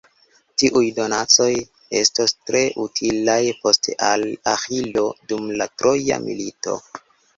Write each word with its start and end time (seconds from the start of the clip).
Tiuj 0.61 0.81
donacoj 0.99 1.49
estos 1.99 2.33
tre 2.49 2.63
utilaj 2.85 3.37
poste 3.67 3.95
al 4.09 4.27
Aĥilo 4.55 5.05
dum 5.33 5.47
la 5.61 5.69
Troja 5.83 6.23
milito. 6.29 6.79